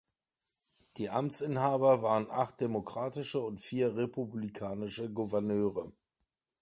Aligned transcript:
Die 0.97 1.11
Amtsinhaber 1.11 2.01
waren 2.01 2.31
acht 2.31 2.59
demokratische 2.59 3.39
und 3.39 3.59
vier 3.59 3.95
republikanische 3.95 5.11
Gouverneure. 5.13 5.91